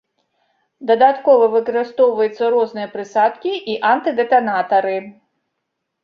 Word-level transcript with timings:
Дадаткова 0.91 1.49
выкарыстоўваюцца 1.55 2.49
розныя 2.55 2.87
прысадкі 2.93 3.51
і 3.73 3.75
антыдэтанатары. 3.91 4.97